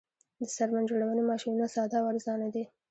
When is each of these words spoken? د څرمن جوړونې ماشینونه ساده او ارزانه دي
د 0.39 0.41
څرمن 0.55 0.83
جوړونې 0.89 1.23
ماشینونه 1.31 1.65
ساده 1.75 1.97
او 1.99 2.05
ارزانه 2.11 2.47
دي 2.53 2.63